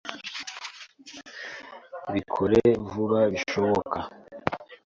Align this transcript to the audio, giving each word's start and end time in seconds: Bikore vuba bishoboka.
Bikore 2.13 2.61
vuba 2.91 3.19
bishoboka. 3.33 3.99